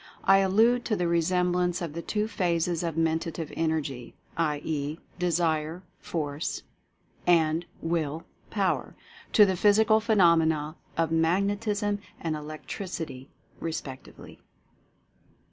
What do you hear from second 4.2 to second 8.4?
i. e., Desire Force and Will